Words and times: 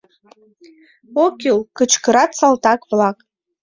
Ок 1.23 1.33
кӱл!— 1.41 1.59
кычкырат 1.77 2.31
салтак-влак. 2.39 3.17